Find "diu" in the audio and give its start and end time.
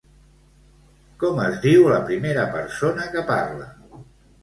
1.67-1.87